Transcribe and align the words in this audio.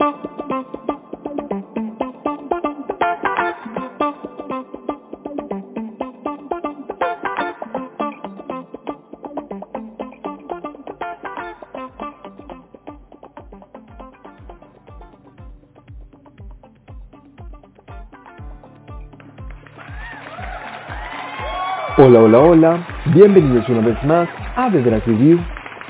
Hola, 0.00 0.12
hola, 22.20 22.38
hola, 22.38 22.86
bienvenidos 23.12 23.68
una 23.68 23.86
vez 23.86 24.02
más 24.04 24.26
a 24.56 24.70
The 24.70 24.80
Drag 24.80 25.04
Review. 25.04 25.38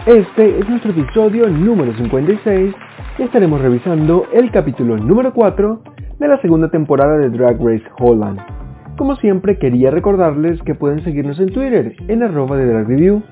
Este 0.07 0.59
es 0.59 0.69
nuestro 0.69 0.91
episodio 0.91 1.49
número 1.49 1.93
56 1.97 2.75
y 2.75 2.90
estaremos 3.25 3.61
revisando 3.61 4.25
el 4.33 4.51
capítulo 4.51 4.97
número 4.97 5.35
4 5.35 5.83
de 6.19 6.29
la 6.29 6.41
segunda 6.41 6.71
temporada 6.71 7.19
de 7.19 7.29
Drag 7.29 7.59
Race 7.59 7.85
Holland. 7.99 8.41
Como 8.97 9.15
siempre 9.17 9.59
quería 9.59 9.91
recordarles 9.91 10.61
que 10.63 10.75
pueden 10.75 11.05
seguirnos 11.05 11.39
en 11.39 11.53
Twitter 11.53 11.95
en 12.09 12.23
arroba 12.23 12.57
de 12.57 12.67
Drag 12.67 12.89
Review. 12.89 13.23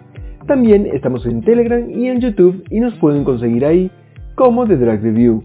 También 0.46 0.86
estamos 0.92 1.24
en 1.24 1.42
Telegram 1.42 1.88
y 1.88 2.08
en 2.08 2.20
YouTube 2.20 2.64
y 2.70 2.80
nos 2.80 2.94
pueden 2.98 3.24
conseguir 3.24 3.64
ahí 3.64 3.90
como 4.34 4.66
The 4.66 4.76
Drag 4.76 5.02
Review. 5.02 5.44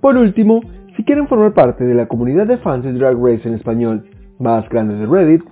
Por 0.00 0.16
último, 0.16 0.60
si 0.96 1.04
quieren 1.04 1.28
formar 1.28 1.52
parte 1.52 1.84
de 1.84 1.94
la 1.94 2.06
comunidad 2.06 2.46
de 2.46 2.56
fans 2.58 2.84
de 2.84 2.92
Drag 2.94 3.16
Race 3.22 3.46
en 3.46 3.54
español 3.54 4.06
más 4.38 4.66
grande 4.70 4.96
de 4.96 5.06
Reddit, 5.06 5.42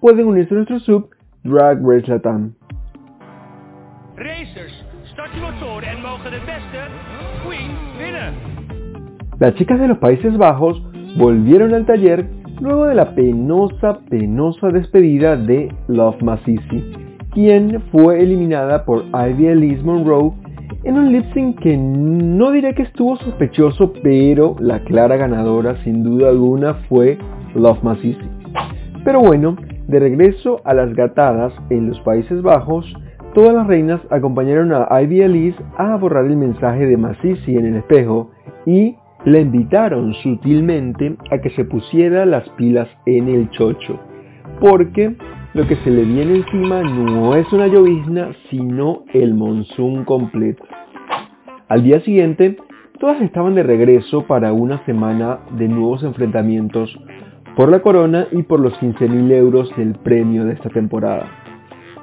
pueden 0.00 0.26
unirse 0.26 0.54
a 0.54 0.56
nuestro 0.56 0.78
sub 0.80 1.10
Drag 1.44 1.78
Race 1.82 2.10
Latam. 2.10 2.54
Las 9.42 9.56
chicas 9.56 9.80
de 9.80 9.88
los 9.88 9.98
Países 9.98 10.38
Bajos 10.38 10.80
volvieron 11.18 11.74
al 11.74 11.84
taller 11.84 12.28
luego 12.60 12.86
de 12.86 12.94
la 12.94 13.12
penosa, 13.16 13.98
penosa 14.08 14.68
despedida 14.68 15.34
de 15.34 15.68
Love 15.88 16.22
Masisi, 16.22 16.92
quien 17.32 17.82
fue 17.90 18.22
eliminada 18.22 18.84
por 18.84 19.02
Ivy 19.12 19.46
Elise 19.48 19.82
Monroe 19.82 20.30
en 20.84 20.96
un 20.96 21.10
lip 21.10 21.24
sync 21.34 21.58
que 21.58 21.76
no 21.76 22.52
diré 22.52 22.72
que 22.76 22.82
estuvo 22.82 23.16
sospechoso, 23.16 23.92
pero 24.04 24.54
la 24.60 24.78
clara 24.84 25.16
ganadora 25.16 25.74
sin 25.82 26.04
duda 26.04 26.28
alguna 26.28 26.74
fue 26.88 27.18
Love 27.56 27.82
Masisi. 27.82 28.30
Pero 29.04 29.22
bueno, 29.22 29.56
de 29.88 29.98
regreso 29.98 30.60
a 30.64 30.72
las 30.72 30.94
gatadas 30.94 31.52
en 31.68 31.88
los 31.88 31.98
Países 32.02 32.42
Bajos, 32.42 32.86
todas 33.34 33.54
las 33.54 33.66
reinas 33.66 34.00
acompañaron 34.10 34.72
a 34.72 35.02
Ivy 35.02 35.22
Elise 35.22 35.58
a 35.78 35.96
borrar 35.96 36.26
el 36.26 36.36
mensaje 36.36 36.86
de 36.86 36.96
Massisi 36.96 37.56
en 37.56 37.66
el 37.66 37.76
espejo 37.78 38.30
y 38.66 38.94
la 39.24 39.38
invitaron 39.38 40.14
sutilmente 40.14 41.16
a 41.30 41.38
que 41.38 41.50
se 41.50 41.64
pusiera 41.64 42.26
las 42.26 42.48
pilas 42.50 42.88
en 43.06 43.28
el 43.28 43.50
chocho, 43.50 44.00
porque 44.60 45.16
lo 45.54 45.66
que 45.66 45.76
se 45.76 45.90
le 45.90 46.02
viene 46.02 46.36
encima 46.36 46.82
no 46.82 47.36
es 47.36 47.50
una 47.52 47.66
llovizna, 47.66 48.30
sino 48.50 49.04
el 49.12 49.34
monzón 49.34 50.04
completo. 50.04 50.64
Al 51.68 51.84
día 51.84 52.00
siguiente, 52.00 52.56
todas 52.98 53.20
estaban 53.22 53.54
de 53.54 53.62
regreso 53.62 54.26
para 54.26 54.52
una 54.52 54.84
semana 54.86 55.40
de 55.52 55.68
nuevos 55.68 56.02
enfrentamientos 56.02 56.98
por 57.56 57.70
la 57.70 57.80
corona 57.80 58.26
y 58.32 58.42
por 58.42 58.60
los 58.60 58.72
15.000 58.80 59.30
euros 59.32 59.70
del 59.76 59.94
premio 59.94 60.44
de 60.44 60.54
esta 60.54 60.70
temporada. 60.70 61.28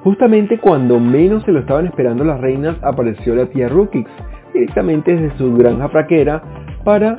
Justamente 0.02 0.58
cuando 0.58 0.98
menos 0.98 1.42
se 1.44 1.52
lo 1.52 1.60
estaban 1.60 1.86
esperando 1.86 2.24
las 2.24 2.40
reinas 2.40 2.76
apareció 2.82 3.34
la 3.34 3.46
tía 3.46 3.68
Rookix 3.68 4.08
directamente 4.54 5.14
desde 5.14 5.36
su 5.36 5.54
granja 5.54 5.88
fraquera 5.88 6.42
para, 6.84 7.16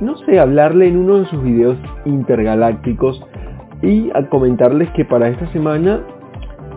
no 0.00 0.16
sé, 0.18 0.38
hablarle 0.38 0.88
en 0.88 0.96
uno 0.96 1.20
de 1.20 1.26
sus 1.26 1.42
videos 1.42 1.76
intergalácticos 2.04 3.22
y 3.82 4.10
a 4.14 4.28
comentarles 4.28 4.90
que 4.90 5.04
para 5.04 5.28
esta 5.28 5.46
semana 5.52 6.00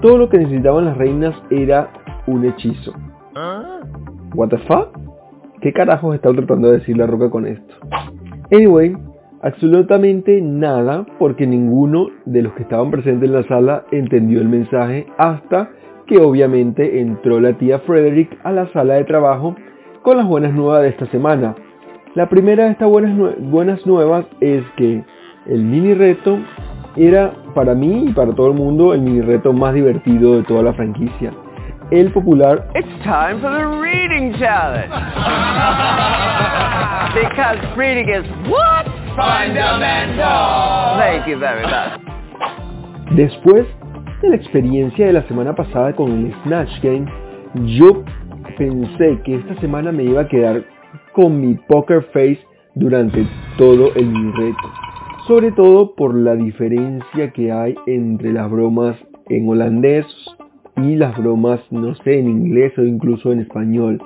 todo 0.02 0.18
lo 0.18 0.30
que 0.30 0.38
necesitaban 0.38 0.86
las 0.86 0.98
reinas 0.98 1.36
era 1.50 1.90
un 2.28 2.46
hechizo. 2.46 2.94
What 4.36 4.50
the 4.50 4.58
fuck? 4.60 4.98
¿Qué 5.62 5.74
carajos 5.74 6.16
está 6.16 6.32
tratando 6.32 6.70
de 6.70 6.80
decir 6.80 6.98
la 6.98 7.08
roca 7.08 7.30
con 7.30 7.46
esto? 7.48 7.76
Anyway, 8.52 8.96
Absolutamente 9.42 10.42
nada, 10.42 11.06
porque 11.18 11.48
ninguno 11.48 12.08
de 12.26 12.42
los 12.42 12.54
que 12.54 12.64
estaban 12.64 12.92
presentes 12.92 13.30
en 13.30 13.36
la 13.36 13.44
sala 13.44 13.86
entendió 13.90 14.42
el 14.42 14.50
mensaje 14.50 15.08
hasta 15.18 15.70
que 16.08 16.18
obviamente 16.18 17.00
entró 17.00 17.40
la 17.40 17.58
tía 17.58 17.80
Frederick 17.80 18.38
a 18.44 18.52
la 18.52 18.68
sala 18.74 18.96
de 18.96 19.06
trabajo 19.06 19.56
con 20.02 20.18
las 20.18 20.28
buenas 20.28 20.54
nuevas 20.54 20.82
de 20.82 20.90
esta 20.90 21.06
semana. 21.06 21.56
La 22.16 22.28
primera 22.28 22.66
de 22.66 22.72
estas 22.72 22.90
buenas, 22.90 23.16
buenas 23.40 23.86
nuevas 23.86 24.26
es 24.42 24.64
que 24.78 25.04
el 25.46 25.64
mini 25.64 25.94
reto 25.94 26.40
era 26.96 27.32
para 27.54 27.76
mí 27.76 28.06
y 28.08 28.14
para 28.14 28.34
todo 28.34 28.48
el 28.48 28.56
mundo 28.56 28.96
el 28.96 29.02
mini 29.02 29.22
reto 29.22 29.54
más 29.54 29.76
divertido 29.76 30.38
de 30.38 30.44
toda 30.44 30.64
la 30.64 30.74
franquicia. 30.74 31.32
El 31.92 32.12
popular 32.12 32.68
It's 32.74 32.88
time 33.04 33.40
for 33.42 33.52
the 33.52 33.64
reading 33.80 34.34
challenge. 34.40 34.90
because 37.14 37.60
reading 37.78 38.10
is 38.10 38.26
what? 38.50 38.86
Fundamental. 39.16 40.98
Thank 40.98 41.28
you 41.28 41.38
very 41.38 41.62
much. 41.64 42.02
Después 43.12 43.68
de 44.24 44.30
la 44.30 44.36
experiencia 44.36 45.06
de 45.06 45.14
la 45.14 45.22
semana 45.28 45.54
pasada 45.54 45.94
con 45.94 46.12
el 46.12 46.34
Snatch 46.44 46.72
Game, 46.82 47.06
yo 47.78 48.04
pensé 48.58 49.22
que 49.24 49.36
esta 49.36 49.54
semana 49.62 49.92
me 49.92 50.02
iba 50.04 50.22
a 50.22 50.28
quedar 50.28 50.64
con 51.20 51.42
mi 51.42 51.56
poker 51.68 52.02
face 52.14 52.40
durante 52.76 53.28
todo 53.58 53.94
el 53.96 54.34
reto. 54.38 54.72
Sobre 55.28 55.52
todo 55.52 55.94
por 55.94 56.16
la 56.16 56.34
diferencia 56.34 57.32
que 57.34 57.52
hay 57.52 57.76
entre 57.88 58.32
las 58.32 58.50
bromas 58.50 58.96
en 59.28 59.50
holandés 59.50 60.06
y 60.78 60.96
las 60.96 61.18
bromas, 61.18 61.60
no 61.72 61.94
sé, 61.96 62.20
en 62.20 62.30
inglés 62.30 62.72
o 62.78 62.84
incluso 62.84 63.34
en 63.34 63.42
español. 63.42 64.02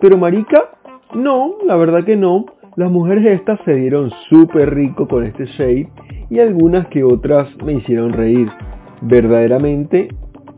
Pero 0.00 0.16
marica, 0.16 0.70
no, 1.12 1.56
la 1.66 1.74
verdad 1.74 2.04
que 2.04 2.14
no. 2.14 2.46
Las 2.76 2.88
mujeres 2.88 3.40
estas 3.40 3.58
se 3.64 3.74
dieron 3.74 4.12
súper 4.28 4.76
rico 4.76 5.08
con 5.08 5.24
este 5.24 5.46
shade 5.46 5.88
y 6.30 6.38
algunas 6.38 6.86
que 6.86 7.02
otras 7.02 7.48
me 7.64 7.72
hicieron 7.72 8.12
reír. 8.12 8.48
Verdaderamente 9.02 10.06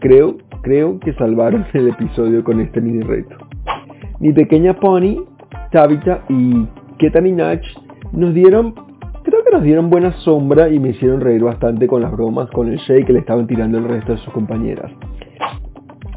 creo, 0.01 0.37
creo 0.61 1.01
que 1.01 1.15
salvaron 1.15 1.65
el 1.73 1.89
episodio 1.89 2.45
con 2.45 2.61
este 2.61 2.83
mini 2.83 3.01
reto. 3.01 3.35
Mi 4.21 4.35
pequeña 4.35 4.75
pony, 4.75 5.25
Tabitha 5.71 6.23
y 6.29 6.67
Keta 6.99 7.21
Minaj 7.21 7.61
nos 8.13 8.35
dieron, 8.35 8.75
creo 9.23 9.45
que 9.45 9.51
nos 9.53 9.63
dieron 9.63 9.91
buena 9.91 10.13
sombra 10.19 10.69
y 10.69 10.79
me 10.79 10.91
hicieron 10.91 11.21
reír 11.21 11.43
bastante 11.43 11.87
con 11.87 12.03
las 12.03 12.13
bromas, 12.13 12.51
con 12.51 12.69
el 12.69 12.79
shade 12.79 13.05
que 13.05 13.13
le 13.13 13.21
estaban 13.21 13.47
tirando 13.47 13.79
el 13.79 13.85
resto 13.85 14.13
de 14.13 14.19
sus 14.19 14.33
compañeras. 14.33 14.91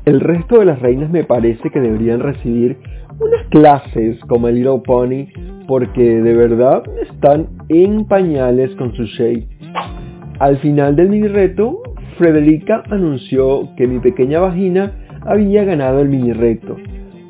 El 0.06 0.22
resto 0.22 0.60
de 0.60 0.66
las 0.66 0.80
reinas 0.80 1.10
me 1.10 1.24
parece 1.24 1.70
que 1.70 1.80
deberían 1.80 2.20
recibir 2.20 2.78
unas 3.20 3.46
clases 3.50 4.20
como 4.26 4.48
el 4.48 4.56
Little 4.56 4.82
Pony 4.86 5.28
porque 5.68 6.02
de 6.02 6.36
verdad 6.36 6.84
están 7.02 7.48
en 7.68 8.06
pañales 8.06 8.74
con 8.76 8.94
su 8.96 9.04
shade. 9.04 9.48
Al 10.40 10.58
final 10.58 10.96
del 10.96 11.10
mini 11.10 11.28
reto, 11.28 11.82
Frederica 12.18 12.84
anunció 12.90 13.70
que 13.76 13.88
mi 13.88 14.00
pequeña 14.00 14.40
vagina 14.40 14.94
había 15.26 15.64
ganado 15.66 16.00
el 16.00 16.10
mini 16.10 16.34
reto, 16.34 16.78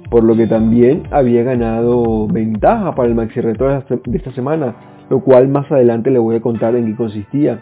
por 0.09 0.23
lo 0.23 0.35
que 0.35 0.47
también 0.47 1.03
había 1.11 1.43
ganado 1.43 2.27
ventaja 2.27 2.95
para 2.95 3.07
el 3.07 3.15
maxi 3.15 3.41
reto 3.41 3.67
de 3.67 4.17
esta 4.17 4.31
semana, 4.31 4.75
lo 5.09 5.21
cual 5.21 5.47
más 5.47 5.71
adelante 5.71 6.11
le 6.11 6.19
voy 6.19 6.35
a 6.35 6.41
contar 6.41 6.75
en 6.75 6.87
qué 6.87 6.95
consistía. 6.95 7.59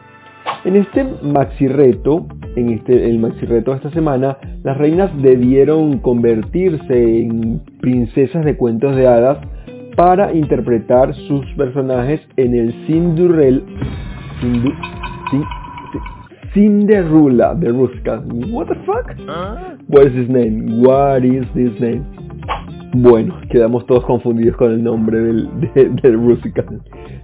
En 0.63 0.75
este 0.75 1.05
maxi 1.23 1.67
reto, 1.67 2.25
en 2.55 2.69
este, 2.69 3.09
el 3.09 3.19
maxi 3.19 3.45
reto 3.45 3.71
de 3.71 3.77
esta 3.77 3.91
semana, 3.91 4.37
las 4.63 4.77
reinas 4.77 5.11
debieron 5.21 5.99
convertirse 5.99 7.21
en 7.21 7.61
princesas 7.81 8.45
de 8.45 8.55
cuentos 8.55 8.95
de 8.95 9.07
hadas 9.07 9.39
para 9.95 10.33
interpretar 10.33 11.13
sus 11.13 11.45
personajes 11.55 12.21
en 12.37 12.53
el 12.53 12.73
Cinderella, 12.85 13.61
Cinderella 16.53 17.55
de 17.55 17.69
Ruska. 17.69 18.23
What 18.51 18.67
the 18.67 18.75
fuck? 18.85 19.11
What 19.87 20.07
is 20.07 20.13
his 20.13 20.29
name? 20.29 20.81
What 20.81 21.23
is 21.23 21.45
this 21.53 21.79
name? 21.79 22.05
Bueno, 22.99 23.35
quedamos 23.51 23.85
todos 23.85 24.03
confundidos 24.05 24.57
con 24.57 24.71
el 24.71 24.83
nombre 24.83 25.19
del, 25.19 25.47
de. 26.01 26.11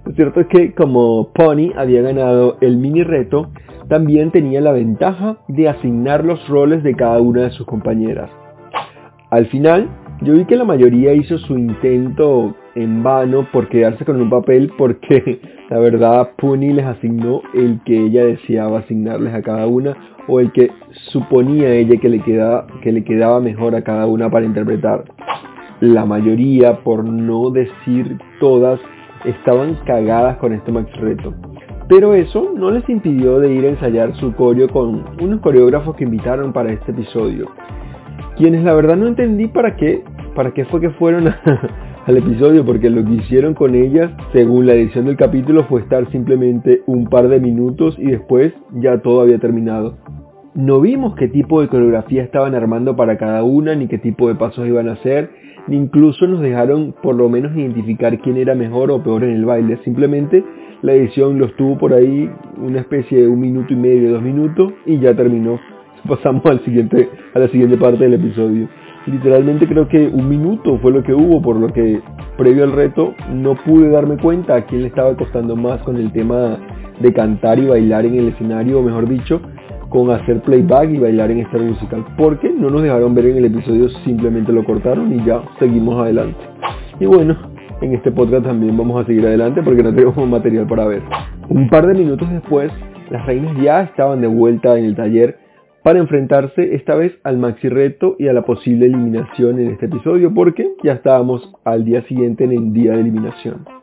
Lo 0.05 0.11
cierto 0.13 0.41
es 0.41 0.45
que 0.45 0.71
como 0.75 1.33
Pony 1.33 1.71
había 1.75 2.03
ganado 2.03 2.57
el 2.61 2.77
mini 2.77 3.01
reto, 3.01 3.49
también 3.89 4.29
tenía 4.29 4.61
la 4.61 4.71
ventaja 4.71 5.37
de 5.47 5.67
asignar 5.67 6.25
los 6.25 6.47
roles 6.47 6.83
de 6.83 6.93
cada 6.93 7.19
una 7.19 7.45
de 7.45 7.49
sus 7.49 7.65
compañeras. 7.65 8.29
Al 9.31 9.47
final, 9.47 9.89
yo 10.21 10.35
vi 10.35 10.45
que 10.45 10.57
la 10.57 10.63
mayoría 10.63 11.11
hizo 11.15 11.39
su 11.39 11.57
intento 11.57 12.55
en 12.75 13.01
vano 13.01 13.47
por 13.51 13.67
quedarse 13.67 14.05
con 14.05 14.21
un 14.21 14.29
papel 14.29 14.71
porque 14.77 15.41
la 15.71 15.79
verdad 15.79 16.33
Puni 16.37 16.71
les 16.71 16.85
asignó 16.85 17.41
el 17.55 17.81
que 17.83 17.97
ella 17.99 18.25
deseaba 18.25 18.79
asignarles 18.79 19.33
a 19.33 19.41
cada 19.41 19.65
una 19.65 19.97
o 20.27 20.39
el 20.39 20.51
que 20.51 20.69
suponía 21.09 21.73
ella 21.73 21.99
que 21.99 22.09
le 22.09 23.03
quedaba 23.03 23.39
mejor 23.39 23.73
a 23.73 23.83
cada 23.83 24.05
una 24.05 24.29
para 24.29 24.45
interpretar. 24.45 25.05
La 25.83 26.05
mayoría, 26.05 26.77
por 26.81 27.03
no 27.03 27.49
decir 27.49 28.17
todas, 28.39 28.79
estaban 29.25 29.75
cagadas 29.85 30.37
con 30.37 30.53
este 30.53 30.71
Max 30.71 30.89
Reto. 30.95 31.33
Pero 31.89 32.13
eso 32.13 32.53
no 32.55 32.71
les 32.71 32.87
impidió 32.87 33.39
de 33.39 33.53
ir 33.53 33.65
a 33.65 33.69
ensayar 33.69 34.15
su 34.15 34.33
coreo 34.33 34.69
con 34.69 35.03
unos 35.21 35.41
coreógrafos 35.41 35.97
que 35.97 36.05
invitaron 36.05 36.53
para 36.53 36.71
este 36.71 36.91
episodio. 36.91 37.49
Quienes 38.37 38.63
la 38.63 38.73
verdad 38.73 38.95
no 38.95 39.07
entendí 39.07 39.47
para 39.47 39.75
qué, 39.75 40.03
para 40.35 40.53
qué 40.53 40.63
fue 40.65 40.79
que 40.79 40.91
fueron 40.91 41.27
al 42.05 42.17
episodio, 42.17 42.65
porque 42.65 42.89
lo 42.89 43.03
que 43.03 43.15
hicieron 43.15 43.53
con 43.53 43.75
ellas, 43.75 44.09
según 44.31 44.65
la 44.65 44.75
edición 44.75 45.05
del 45.05 45.17
capítulo, 45.17 45.65
fue 45.65 45.81
estar 45.81 46.09
simplemente 46.11 46.81
un 46.85 47.07
par 47.07 47.27
de 47.27 47.41
minutos 47.41 47.97
y 47.99 48.05
después 48.05 48.53
ya 48.71 48.99
todo 48.99 49.19
había 49.19 49.37
terminado. 49.39 49.97
No 50.55 50.81
vimos 50.81 51.15
qué 51.15 51.27
tipo 51.27 51.61
de 51.61 51.67
coreografía 51.67 52.21
estaban 52.21 52.53
armando 52.53 52.95
para 52.95 53.17
cada 53.17 53.43
una, 53.43 53.73
ni 53.73 53.87
qué 53.87 53.97
tipo 53.97 54.27
de 54.27 54.35
pasos 54.35 54.67
iban 54.67 54.87
a 54.87 54.93
hacer, 54.93 55.31
ni 55.67 55.77
incluso 55.77 56.27
nos 56.27 56.41
dejaron 56.41 56.93
por 57.01 57.15
lo 57.15 57.27
menos 57.27 57.57
identificar 57.57 58.19
quién 58.19 58.37
era 58.37 58.53
mejor 58.53 58.91
o 58.91 59.01
peor 59.01 59.23
en 59.23 59.31
el 59.31 59.45
baile. 59.45 59.79
Simplemente 59.83 60.43
la 60.83 60.93
edición 60.93 61.39
los 61.39 61.55
tuvo 61.55 61.79
por 61.79 61.91
ahí 61.91 62.29
una 62.57 62.81
especie 62.81 63.21
de 63.21 63.27
un 63.27 63.39
minuto 63.39 63.73
y 63.73 63.77
medio, 63.77 64.11
dos 64.11 64.21
minutos 64.21 64.73
y 64.85 64.99
ya 64.99 65.15
terminó. 65.15 65.59
Pasamos 66.07 66.45
a 66.45 66.53
la 66.53 67.47
siguiente 67.47 67.77
parte 67.77 68.03
del 68.03 68.13
episodio. 68.13 68.67
Literalmente 69.07 69.67
creo 69.67 69.87
que 69.87 70.07
un 70.07 70.29
minuto 70.29 70.77
fue 70.83 70.91
lo 70.91 71.01
que 71.01 71.15
hubo, 71.15 71.41
por 71.41 71.55
lo 71.55 71.73
que 71.73 71.99
previo 72.37 72.63
al 72.63 72.73
reto 72.73 73.15
no 73.33 73.55
pude 73.55 73.89
darme 73.89 74.17
cuenta 74.17 74.55
a 74.55 74.65
quién 74.67 74.81
le 74.81 74.89
estaba 74.89 75.15
costando 75.17 75.55
más 75.55 75.81
con 75.81 75.97
el 75.97 76.11
tema 76.11 76.59
de 76.99 77.11
cantar 77.11 77.57
y 77.57 77.65
bailar 77.65 78.05
en 78.05 78.15
el 78.15 78.27
escenario, 78.29 78.79
o 78.79 78.83
mejor 78.83 79.09
dicho, 79.09 79.41
con 79.93 80.09
hacer 80.09 80.41
playback 80.41 80.89
y 80.89 80.97
bailar 80.97 81.29
en 81.29 81.41
este 81.41 81.59
musical, 81.59 82.03
porque 82.17 82.49
no 82.49 82.71
nos 82.71 82.81
dejaron 82.81 83.13
ver 83.13 83.27
en 83.27 83.37
el 83.37 83.45
episodio, 83.45 83.89
simplemente 84.03 84.51
lo 84.51 84.65
cortaron 84.65 85.13
y 85.13 85.23
ya 85.23 85.43
seguimos 85.59 86.01
adelante. 86.01 86.39
Y 86.99 87.05
bueno, 87.05 87.37
en 87.79 87.93
este 87.93 88.11
podcast 88.11 88.43
también 88.43 88.75
vamos 88.75 89.03
a 89.03 89.05
seguir 89.05 89.23
adelante 89.23 89.61
porque 89.61 89.83
no 89.83 89.93
tenemos 89.93 90.17
material 90.27 90.65
para 90.65 90.87
ver. 90.87 91.03
Un 91.47 91.69
par 91.69 91.85
de 91.85 91.93
minutos 91.93 92.27
después, 92.31 92.71
las 93.11 93.23
reinas 93.27 93.55
ya 93.61 93.83
estaban 93.83 94.19
de 94.19 94.27
vuelta 94.27 94.75
en 94.79 94.85
el 94.85 94.95
taller 94.95 95.37
para 95.83 95.99
enfrentarse 95.99 96.73
esta 96.73 96.95
vez 96.95 97.13
al 97.23 97.37
maxi 97.37 97.69
reto 97.69 98.15
y 98.17 98.29
a 98.29 98.33
la 98.33 98.41
posible 98.41 98.87
eliminación 98.87 99.59
en 99.59 99.71
este 99.73 99.85
episodio 99.85 100.33
porque 100.33 100.71
ya 100.81 100.93
estábamos 100.93 101.53
al 101.65 101.85
día 101.85 102.01
siguiente 102.07 102.45
en 102.45 102.53
el 102.53 102.73
día 102.73 102.93
de 102.93 103.01
eliminación. 103.01 103.82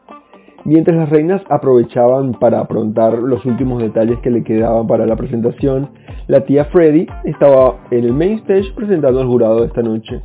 Mientras 0.65 0.97
las 0.97 1.09
reinas 1.09 1.43
aprovechaban 1.49 2.33
para 2.33 2.61
aprontar 2.61 3.19
los 3.19 3.45
últimos 3.47 3.83
detalles 3.83 4.19
que 4.21 4.31
le 4.31 4.45
quedaban 4.45 4.87
para 4.87 5.07
la 5.07 5.17
presentación, 5.17 5.89
la 6.27 6.45
tía 6.45 6.67
Freddy 6.67 7.07
estaba 7.25 7.77
en 7.91 8.05
el 8.05 8.13
main 8.13 8.35
stage 8.41 8.71
presentando 8.75 9.21
al 9.21 9.27
jurado 9.27 9.61
de 9.61 9.67
esta 9.67 9.83
noche, 9.83 10.21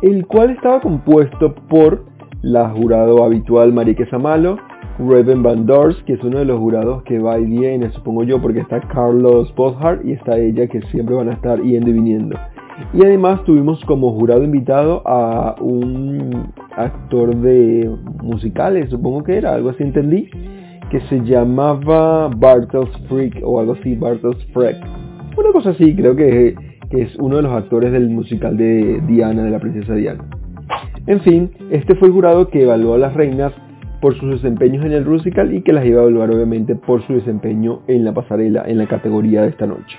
el 0.00 0.26
cual 0.26 0.50
estaba 0.50 0.80
compuesto 0.80 1.54
por 1.68 2.04
la 2.40 2.70
jurado 2.70 3.24
habitual 3.24 3.72
Marique 3.72 4.06
Samalo, 4.06 4.56
Raven 4.98 5.42
Van 5.42 5.66
Dors, 5.66 6.02
que 6.04 6.14
es 6.14 6.24
uno 6.24 6.38
de 6.38 6.44
los 6.44 6.58
jurados 6.58 7.02
que 7.02 7.18
va 7.18 7.38
y 7.38 7.44
viene, 7.44 7.90
supongo 7.90 8.22
yo, 8.24 8.40
porque 8.40 8.60
está 8.60 8.80
Carlos 8.80 9.52
Bothart 9.54 10.04
y 10.04 10.12
está 10.12 10.38
ella 10.38 10.66
que 10.66 10.80
siempre 10.82 11.14
van 11.14 11.28
a 11.28 11.34
estar 11.34 11.60
yendo 11.60 11.90
y 11.90 11.92
viniendo. 11.92 12.38
Y 12.92 13.04
además 13.04 13.44
tuvimos 13.44 13.84
como 13.84 14.12
jurado 14.12 14.42
invitado 14.44 15.02
a 15.04 15.56
un 15.60 16.52
actor 16.76 17.36
de 17.36 17.90
musicales, 18.22 18.90
supongo 18.90 19.24
que 19.24 19.36
era, 19.36 19.54
algo 19.54 19.70
así 19.70 19.82
entendí, 19.82 20.28
que 20.90 21.00
se 21.02 21.20
llamaba 21.24 22.28
Bartels 22.28 22.90
Freak 23.08 23.40
o 23.42 23.60
algo 23.60 23.72
así, 23.72 23.94
Bartels 23.94 24.44
Freak. 24.52 24.76
Una 25.36 25.52
cosa 25.52 25.70
así, 25.70 25.94
creo 25.94 26.14
que, 26.14 26.54
que 26.90 27.02
es 27.02 27.16
uno 27.16 27.36
de 27.36 27.42
los 27.42 27.52
actores 27.52 27.92
del 27.92 28.08
musical 28.10 28.56
de 28.56 29.00
Diana, 29.06 29.42
de 29.42 29.50
la 29.50 29.58
princesa 29.58 29.94
Diana. 29.94 30.24
En 31.06 31.20
fin, 31.20 31.50
este 31.70 31.94
fue 31.96 32.08
el 32.08 32.14
jurado 32.14 32.48
que 32.48 32.62
evaluó 32.62 32.94
a 32.94 32.98
las 32.98 33.14
reinas 33.14 33.52
por 34.00 34.14
sus 34.18 34.30
desempeños 34.30 34.84
en 34.84 34.92
el 34.92 35.04
musical 35.04 35.54
y 35.54 35.62
que 35.62 35.72
las 35.72 35.84
iba 35.86 36.00
a 36.00 36.02
evaluar 36.02 36.30
obviamente 36.30 36.74
por 36.74 37.02
su 37.06 37.14
desempeño 37.14 37.80
en 37.86 38.04
la 38.04 38.12
pasarela, 38.12 38.64
en 38.66 38.78
la 38.78 38.86
categoría 38.86 39.42
de 39.42 39.48
esta 39.48 39.66
noche. 39.66 39.96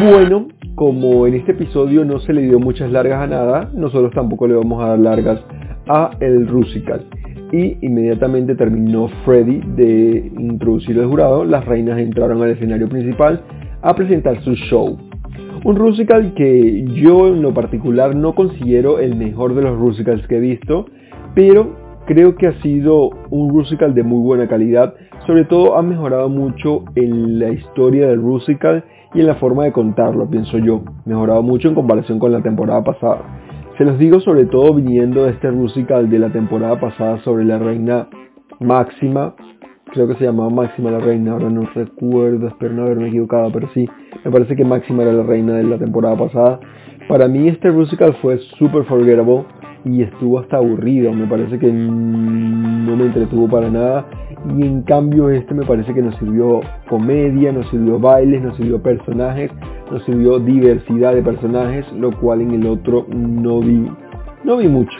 Bueno, 0.00 0.48
como 0.74 1.26
en 1.26 1.34
este 1.34 1.52
episodio 1.52 2.04
no 2.04 2.18
se 2.18 2.32
le 2.32 2.42
dio 2.42 2.58
muchas 2.58 2.90
largas 2.90 3.22
a 3.22 3.26
nada, 3.26 3.70
nosotros 3.74 4.12
tampoco 4.12 4.48
le 4.48 4.54
vamos 4.54 4.82
a 4.82 4.88
dar 4.88 4.98
largas 4.98 5.40
a 5.88 6.10
el 6.20 6.48
Rusical. 6.48 7.04
Y 7.52 7.78
inmediatamente 7.86 8.56
terminó 8.56 9.08
Freddy 9.24 9.60
de 9.76 10.32
introducir 10.36 10.98
el 10.98 11.06
jurado, 11.06 11.44
las 11.44 11.64
reinas 11.64 11.98
entraron 11.98 12.42
al 12.42 12.50
escenario 12.50 12.88
principal 12.88 13.42
a 13.82 13.94
presentar 13.94 14.42
su 14.42 14.54
show. 14.54 14.96
Un 15.64 15.76
Rusical 15.76 16.34
que 16.34 16.84
yo 16.94 17.28
en 17.28 17.42
lo 17.42 17.54
particular 17.54 18.16
no 18.16 18.34
considero 18.34 18.98
el 18.98 19.14
mejor 19.14 19.54
de 19.54 19.62
los 19.62 19.78
Rusicals 19.78 20.26
que 20.26 20.38
he 20.38 20.40
visto, 20.40 20.86
pero 21.34 21.76
creo 22.06 22.34
que 22.34 22.48
ha 22.48 22.60
sido 22.62 23.10
un 23.30 23.50
Rusical 23.50 23.94
de 23.94 24.02
muy 24.02 24.22
buena 24.22 24.48
calidad. 24.48 24.94
Sobre 25.26 25.44
todo 25.44 25.76
ha 25.76 25.82
mejorado 25.82 26.28
mucho 26.28 26.84
en 26.96 27.38
la 27.38 27.50
historia 27.50 28.08
del 28.08 28.20
Rusical 28.20 28.84
y 29.14 29.20
en 29.20 29.26
la 29.26 29.36
forma 29.36 29.64
de 29.64 29.72
contarlo, 29.72 30.28
pienso 30.28 30.58
yo. 30.58 30.82
Mejorado 31.04 31.42
mucho 31.42 31.68
en 31.68 31.74
comparación 31.74 32.18
con 32.18 32.32
la 32.32 32.42
temporada 32.42 32.82
pasada. 32.82 33.22
Se 33.78 33.84
los 33.84 33.98
digo 33.98 34.20
sobre 34.20 34.46
todo 34.46 34.74
viniendo 34.74 35.24
de 35.24 35.30
este 35.30 35.50
Rusical 35.50 36.10
de 36.10 36.18
la 36.18 36.30
temporada 36.30 36.78
pasada 36.78 37.18
sobre 37.20 37.44
la 37.44 37.58
reina 37.58 38.08
Máxima, 38.60 39.34
creo 39.92 40.06
que 40.06 40.14
se 40.14 40.24
llamaba 40.24 40.50
Máxima 40.50 40.90
la 40.90 41.00
reina, 41.00 41.32
ahora 41.32 41.50
no 41.50 41.62
recuerdo, 41.74 42.48
espero 42.48 42.74
no 42.74 42.82
haberme 42.82 43.08
equivocado, 43.08 43.50
pero 43.52 43.68
sí, 43.74 43.88
me 44.24 44.30
parece 44.30 44.54
que 44.54 44.64
Máxima 44.64 45.02
era 45.02 45.12
la 45.12 45.22
reina 45.22 45.54
de 45.54 45.64
la 45.64 45.78
temporada 45.78 46.16
pasada. 46.16 46.60
Para 47.08 47.28
mí 47.28 47.48
este 47.48 47.70
musical 47.70 48.16
fue 48.22 48.38
super 48.58 48.84
forgettable 48.84 49.44
y 49.84 50.02
estuvo 50.02 50.38
hasta 50.38 50.56
aburrido, 50.56 51.12
me 51.12 51.26
parece 51.26 51.58
que 51.58 51.70
no 51.72 52.96
me 52.96 53.06
entretuvo 53.06 53.48
para 53.48 53.70
nada 53.70 54.06
y 54.56 54.62
en 54.62 54.82
cambio 54.82 55.30
este 55.30 55.54
me 55.54 55.64
parece 55.64 55.94
que 55.94 56.02
nos 56.02 56.14
sirvió 56.16 56.60
comedia, 56.88 57.52
nos 57.52 57.68
sirvió 57.70 57.98
bailes, 57.98 58.42
nos 58.42 58.56
sirvió 58.56 58.82
personajes, 58.82 59.50
nos 59.90 60.04
sirvió 60.04 60.38
diversidad 60.38 61.14
de 61.14 61.22
personajes, 61.22 61.90
lo 61.92 62.18
cual 62.18 62.42
en 62.42 62.52
el 62.52 62.66
otro 62.66 63.06
no 63.08 63.60
vi, 63.60 63.88
no 64.44 64.56
vi 64.58 64.68
mucho 64.68 64.98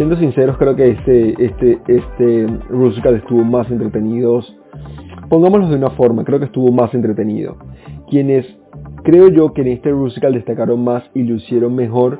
siendo 0.00 0.16
sinceros, 0.16 0.56
creo 0.56 0.74
que 0.76 0.92
este, 0.92 1.44
este, 1.44 1.78
este 1.86 2.46
Rusical 2.70 3.16
estuvo 3.16 3.44
más 3.44 3.70
entretenido. 3.70 4.40
Pongámoslo 5.28 5.68
de 5.68 5.76
una 5.76 5.90
forma, 5.90 6.24
creo 6.24 6.38
que 6.38 6.46
estuvo 6.46 6.72
más 6.72 6.94
entretenido. 6.94 7.58
Quienes 8.08 8.46
creo 9.04 9.28
yo 9.28 9.52
que 9.52 9.60
en 9.60 9.68
este 9.68 9.90
Rusical 9.90 10.32
destacaron 10.32 10.82
más 10.82 11.04
y 11.14 11.24
lo 11.24 11.34
hicieron 11.34 11.74
mejor. 11.74 12.18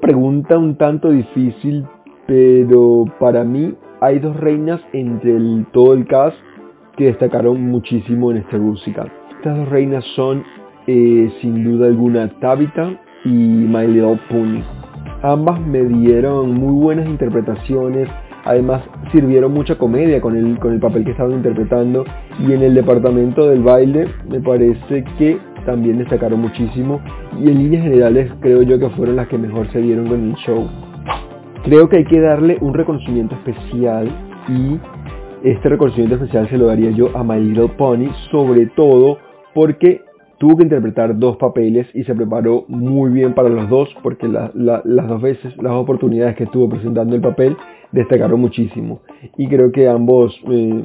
Pregunta 0.00 0.56
un 0.56 0.76
tanto 0.76 1.10
difícil, 1.10 1.84
pero 2.26 3.04
para 3.18 3.42
mí 3.42 3.74
hay 4.00 4.20
dos 4.20 4.36
reinas 4.36 4.80
entre 4.92 5.36
el, 5.36 5.66
todo 5.72 5.94
el 5.94 6.06
cast 6.06 6.36
que 6.96 7.06
destacaron 7.06 7.60
muchísimo 7.62 8.30
en 8.30 8.38
este 8.38 8.58
Rusical. 8.58 9.10
Estas 9.36 9.56
dos 9.56 9.68
reinas 9.68 10.04
son 10.14 10.44
eh, 10.86 11.30
sin 11.40 11.64
duda 11.64 11.88
alguna 11.88 12.28
Tabitha 12.40 12.98
y 13.24 13.28
My 13.28 13.86
Little. 13.88 14.20
Ambas 15.22 15.60
me 15.60 15.82
dieron 15.82 16.54
muy 16.54 16.80
buenas 16.80 17.08
interpretaciones, 17.08 18.08
además 18.44 18.82
sirvieron 19.10 19.52
mucha 19.52 19.76
comedia 19.76 20.20
con 20.20 20.36
el, 20.36 20.58
con 20.60 20.72
el 20.72 20.80
papel 20.80 21.04
que 21.04 21.10
estaban 21.10 21.32
interpretando 21.32 22.04
y 22.46 22.52
en 22.52 22.62
el 22.62 22.74
departamento 22.74 23.48
del 23.48 23.62
baile 23.62 24.06
me 24.28 24.40
parece 24.40 25.04
que 25.18 25.38
también 25.68 25.98
destacaron 25.98 26.40
muchísimo 26.40 26.98
y 27.38 27.50
en 27.50 27.58
líneas 27.58 27.82
generales 27.82 28.32
creo 28.40 28.62
yo 28.62 28.78
que 28.78 28.88
fueron 28.88 29.16
las 29.16 29.28
que 29.28 29.36
mejor 29.36 29.70
se 29.70 29.82
dieron 29.82 30.08
con 30.08 30.30
el 30.30 30.34
show. 30.36 30.66
Creo 31.62 31.90
que 31.90 31.98
hay 31.98 32.04
que 32.06 32.18
darle 32.20 32.56
un 32.62 32.72
reconocimiento 32.72 33.34
especial 33.34 34.08
y 34.48 34.78
este 35.46 35.68
reconocimiento 35.68 36.14
especial 36.14 36.48
se 36.48 36.56
lo 36.56 36.68
daría 36.68 36.90
yo 36.92 37.14
a 37.14 37.22
My 37.22 37.38
Little 37.38 37.68
Pony, 37.76 38.08
sobre 38.30 38.64
todo 38.68 39.18
porque 39.52 40.00
tuvo 40.38 40.56
que 40.56 40.62
interpretar 40.62 41.18
dos 41.18 41.36
papeles 41.36 41.86
y 41.92 42.02
se 42.04 42.14
preparó 42.14 42.64
muy 42.68 43.10
bien 43.10 43.34
para 43.34 43.50
los 43.50 43.68
dos 43.68 43.94
porque 44.02 44.26
las 44.26 44.54
dos 44.54 45.20
veces, 45.20 45.54
las 45.58 45.74
oportunidades 45.74 46.34
que 46.36 46.44
estuvo 46.44 46.66
presentando 46.70 47.14
el 47.14 47.20
papel 47.20 47.58
destacaron 47.92 48.40
muchísimo. 48.40 49.02
Y 49.36 49.48
creo 49.48 49.70
que 49.70 49.86
ambos, 49.86 50.34
eh, 50.50 50.82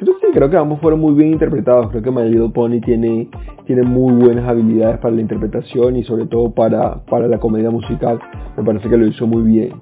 creo, 0.00 0.32
creo 0.32 0.50
que 0.50 0.56
ambos 0.56 0.80
fueron 0.80 1.00
muy 1.00 1.14
bien 1.14 1.32
interpretados. 1.32 1.90
Creo 1.90 2.02
que 2.02 2.10
My 2.10 2.28
Little 2.28 2.50
Pony 2.50 2.80
tiene, 2.80 3.28
tiene 3.66 3.82
muy 3.82 4.14
buenas 4.14 4.48
habilidades 4.48 4.98
para 4.98 5.14
la 5.14 5.20
interpretación 5.20 5.96
y 5.96 6.04
sobre 6.04 6.26
todo 6.26 6.50
para, 6.50 7.04
para 7.04 7.28
la 7.28 7.38
comedia 7.38 7.70
musical. 7.70 8.18
Me 8.56 8.64
parece 8.64 8.88
que 8.88 8.96
lo 8.96 9.06
hizo 9.06 9.26
muy 9.26 9.42
bien. 9.42 9.74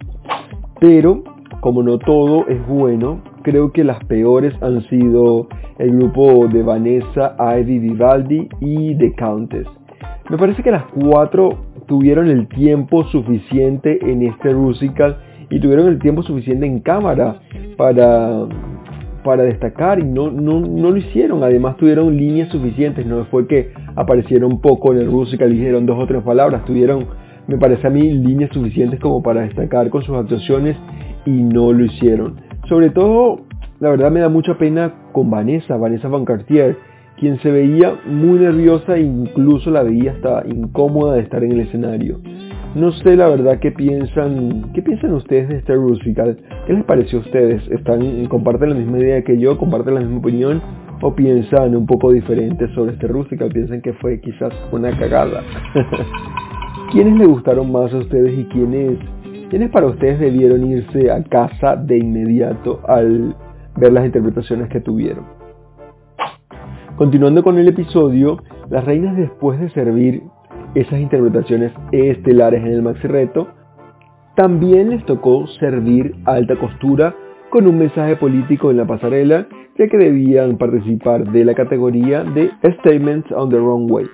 Pero, 0.80 1.24
como 1.60 1.82
no 1.82 1.98
todo 1.98 2.46
es 2.48 2.66
bueno, 2.66 3.22
creo 3.42 3.72
que 3.72 3.84
las 3.84 4.04
peores 4.04 4.54
han 4.62 4.82
sido 4.88 5.48
el 5.78 5.96
grupo 5.96 6.48
de 6.48 6.62
Vanessa, 6.62 7.36
Ivy 7.38 7.78
Vivaldi 7.78 8.48
y 8.60 8.94
The 8.96 9.14
Countess. 9.14 9.66
Me 10.28 10.36
parece 10.36 10.62
que 10.62 10.70
las 10.70 10.84
cuatro 10.92 11.56
tuvieron 11.86 12.28
el 12.28 12.48
tiempo 12.48 13.04
suficiente 13.04 13.98
en 14.02 14.22
este 14.22 14.54
musical 14.54 15.18
y 15.50 15.58
tuvieron 15.60 15.88
el 15.88 15.98
tiempo 15.98 16.22
suficiente 16.22 16.66
en 16.66 16.80
cámara 16.80 17.40
para, 17.76 18.46
para 19.28 19.42
destacar 19.42 19.98
y 19.98 20.04
no, 20.04 20.30
no, 20.30 20.58
no 20.58 20.90
lo 20.90 20.96
hicieron. 20.96 21.42
Además 21.42 21.76
tuvieron 21.76 22.16
líneas 22.16 22.48
suficientes, 22.48 23.04
no 23.04 23.26
fue 23.26 23.46
que 23.46 23.72
aparecieron 23.94 24.58
poco 24.62 24.94
en 24.94 25.00
el 25.00 25.10
musical 25.10 25.52
y 25.52 25.58
dijeron 25.58 25.84
dos 25.84 25.98
o 26.02 26.06
tres 26.06 26.22
palabras, 26.22 26.64
tuvieron 26.64 27.04
me 27.46 27.58
parece 27.58 27.86
a 27.86 27.90
mí 27.90 28.10
líneas 28.10 28.50
suficientes 28.54 28.98
como 29.00 29.22
para 29.22 29.42
destacar 29.42 29.90
con 29.90 30.02
sus 30.02 30.16
actuaciones 30.16 30.78
y 31.26 31.30
no 31.30 31.74
lo 31.74 31.84
hicieron. 31.84 32.40
Sobre 32.70 32.88
todo, 32.88 33.40
la 33.80 33.90
verdad 33.90 34.10
me 34.10 34.20
da 34.20 34.30
mucha 34.30 34.56
pena 34.56 34.94
con 35.12 35.30
Vanessa, 35.30 35.76
Vanessa 35.76 36.08
Van 36.08 36.24
Cartier, 36.24 36.78
quien 37.18 37.38
se 37.40 37.50
veía 37.50 37.96
muy 38.06 38.38
nerviosa 38.38 38.96
e 38.96 39.02
incluso 39.02 39.70
la 39.70 39.82
veía 39.82 40.12
hasta 40.12 40.42
incómoda 40.48 41.16
de 41.16 41.20
estar 41.20 41.44
en 41.44 41.52
el 41.52 41.60
escenario. 41.60 42.18
No 42.74 42.92
sé 42.92 43.16
la 43.16 43.28
verdad 43.28 43.58
qué 43.60 43.72
piensan, 43.72 44.72
qué 44.74 44.82
piensan 44.82 45.14
ustedes 45.14 45.48
de 45.48 45.56
este 45.56 45.76
musical. 45.76 46.36
¿Qué 46.66 46.74
les 46.74 46.84
pareció 46.84 47.18
a 47.18 47.22
ustedes? 47.22 47.66
¿Están, 47.70 48.26
comparten 48.26 48.70
la 48.70 48.74
misma 48.74 48.98
idea 48.98 49.22
que 49.22 49.38
yo? 49.38 49.56
¿Comparten 49.56 49.94
la 49.94 50.00
misma 50.00 50.18
opinión? 50.18 50.60
¿O 51.00 51.14
piensan 51.14 51.74
un 51.74 51.86
poco 51.86 52.12
diferente 52.12 52.68
sobre 52.74 52.92
este 52.92 53.08
musical? 53.08 53.48
¿Piensan 53.48 53.80
que 53.80 53.94
fue 53.94 54.20
quizás 54.20 54.52
una 54.70 54.96
cagada? 54.98 55.42
¿Quiénes 56.92 57.18
le 57.18 57.26
gustaron 57.26 57.72
más 57.72 57.92
a 57.94 57.98
ustedes 57.98 58.38
y 58.38 58.44
quiénes, 58.44 58.98
quiénes 59.48 59.70
para 59.70 59.86
ustedes 59.86 60.20
debieron 60.20 60.66
irse 60.66 61.10
a 61.10 61.22
casa 61.24 61.74
de 61.74 61.98
inmediato 61.98 62.80
al 62.86 63.34
ver 63.76 63.92
las 63.92 64.04
interpretaciones 64.04 64.68
que 64.68 64.80
tuvieron? 64.80 65.24
Continuando 66.96 67.42
con 67.42 67.58
el 67.58 67.68
episodio, 67.68 68.42
las 68.68 68.84
reinas 68.84 69.16
después 69.16 69.58
de 69.58 69.70
servir 69.70 70.22
esas 70.74 71.00
interpretaciones 71.00 71.72
estelares 71.92 72.60
en 72.64 72.72
el 72.72 72.82
maxi 72.82 73.06
reto, 73.06 73.48
también 74.36 74.90
les 74.90 75.04
tocó 75.04 75.46
servir 75.58 76.14
alta 76.24 76.56
costura 76.56 77.14
con 77.50 77.66
un 77.66 77.78
mensaje 77.78 78.16
político 78.16 78.70
en 78.70 78.76
la 78.76 78.86
pasarela, 78.86 79.48
ya 79.78 79.88
que 79.88 79.96
debían 79.96 80.58
participar 80.58 81.30
de 81.32 81.44
la 81.44 81.54
categoría 81.54 82.22
de 82.22 82.50
Statements 82.80 83.30
on 83.32 83.50
the 83.50 83.56
Wrong 83.56 83.90
Way. 83.90 84.06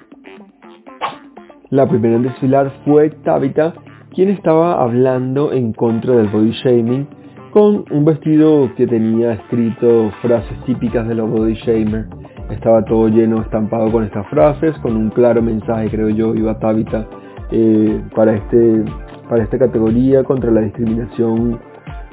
La 1.71 1.89
primera 1.89 2.17
en 2.17 2.23
desfilar 2.23 2.73
fue 2.85 3.11
Tabitha, 3.11 3.75
quien 4.15 4.29
estaba 4.29 4.83
hablando 4.83 5.53
en 5.53 5.73
contra 5.73 6.15
del 6.15 6.29
body 6.29 6.53
shaming 6.53 7.07
con 7.53 7.85
un 7.91 8.05
vestido 8.05 8.71
que 8.77 8.87
tenía 8.87 9.33
escrito 9.33 10.11
frases 10.23 10.59
típicas 10.65 11.07
de 11.07 11.15
los 11.15 11.31
body 11.31 11.55
shamers 11.55 12.07
estaba 12.51 12.85
todo 12.85 13.09
lleno, 13.09 13.41
estampado 13.41 13.91
con 13.91 14.05
estas 14.05 14.27
frases, 14.29 14.77
con 14.79 14.97
un 14.97 15.11
claro 15.11 15.43
mensaje, 15.43 15.91
creo 15.91 16.11
yo, 16.11 16.35
iba 16.35 16.59
Tabitha 16.59 17.07
eh, 17.51 18.03
para, 18.15 18.35
este, 18.35 18.85
para 19.29 19.45
esta 19.45 19.59
categoría 19.59 20.25
contra 20.25 20.51
la 20.51 20.61
discriminación 20.61 21.59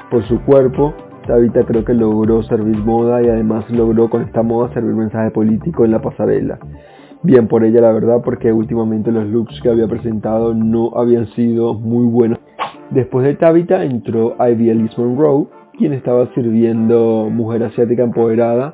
por 0.09 0.23
su 0.23 0.41
cuerpo. 0.43 0.93
Tabitha 1.27 1.63
creo 1.63 1.85
que 1.85 1.93
logró 1.93 2.43
servir 2.43 2.77
moda 2.77 3.21
y 3.21 3.27
además 3.27 3.69
logró 3.69 4.09
con 4.09 4.23
esta 4.23 4.41
moda 4.41 4.73
servir 4.73 4.95
mensaje 4.95 5.31
político 5.31 5.85
en 5.85 5.91
la 5.91 6.01
pasarela. 6.01 6.59
Bien 7.23 7.47
por 7.47 7.63
ella 7.63 7.81
la 7.81 7.91
verdad 7.91 8.21
porque 8.23 8.51
últimamente 8.51 9.11
los 9.11 9.27
looks 9.27 9.61
que 9.61 9.69
había 9.69 9.87
presentado 9.87 10.55
no 10.55 10.91
habían 10.95 11.27
sido 11.27 11.75
muy 11.75 12.05
buenos. 12.05 12.39
Después 12.89 13.25
de 13.25 13.35
Tabitha 13.35 13.83
entró 13.83 14.35
Ivy 14.39 14.71
Alice 14.71 14.99
Monroe, 14.99 15.45
quien 15.77 15.93
estaba 15.93 16.27
sirviendo 16.33 17.29
mujer 17.31 17.63
asiática 17.63 18.03
empoderada 18.03 18.73